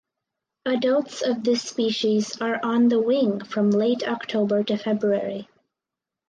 Adults 0.65 1.21
of 1.21 1.43
this 1.43 1.61
species 1.61 2.41
are 2.41 2.59
on 2.65 2.89
the 2.89 2.99
wing 2.99 3.43
from 3.45 3.69
late 3.69 4.01
October 4.01 4.63
to 4.63 4.75
February. 4.75 5.47